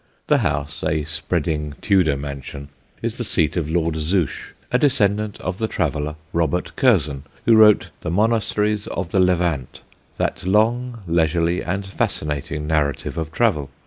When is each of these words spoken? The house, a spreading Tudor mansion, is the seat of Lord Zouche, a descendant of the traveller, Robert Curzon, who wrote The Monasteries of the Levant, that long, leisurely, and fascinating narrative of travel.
The 0.25 0.39
house, 0.39 0.83
a 0.83 1.03
spreading 1.03 1.75
Tudor 1.79 2.17
mansion, 2.17 2.69
is 3.03 3.19
the 3.19 3.23
seat 3.23 3.55
of 3.55 3.69
Lord 3.69 3.93
Zouche, 3.97 4.53
a 4.71 4.79
descendant 4.79 5.39
of 5.41 5.59
the 5.59 5.67
traveller, 5.67 6.15
Robert 6.33 6.75
Curzon, 6.75 7.21
who 7.45 7.55
wrote 7.55 7.91
The 8.01 8.09
Monasteries 8.09 8.87
of 8.87 9.09
the 9.11 9.19
Levant, 9.19 9.83
that 10.17 10.43
long, 10.43 11.03
leisurely, 11.05 11.61
and 11.63 11.85
fascinating 11.85 12.65
narrative 12.65 13.15
of 13.15 13.31
travel. 13.31 13.69